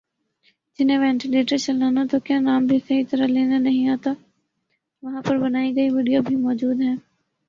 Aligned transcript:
جنہیں 0.79 0.97
وینٹیلیٹر 0.99 1.57
چلانا 1.57 2.03
تو 2.11 2.19
کیا 2.19 2.39
نام 2.39 2.65
بھی 2.65 2.77
صحیح 2.87 3.03
طرح 3.09 3.27
لینا 3.27 3.57
نہیں 3.57 3.89
آتا 3.89 4.11
وہاں 5.03 5.21
پر 5.21 5.37
بنائی 5.37 5.75
گئی 5.75 5.89
ویڈیو 5.89 6.21
بھی 6.21 6.35
موجود 6.37 6.81
ہیں 6.81 6.95